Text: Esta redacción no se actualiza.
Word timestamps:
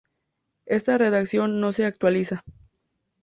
Esta 0.65 0.97
redacción 0.97 1.61
no 1.61 1.71
se 1.71 1.85
actualiza. 1.85 2.43